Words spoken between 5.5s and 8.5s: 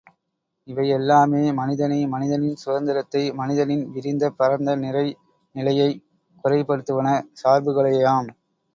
நிலையைக் குறைப்படுத்துவன சார்புகளேயாம்.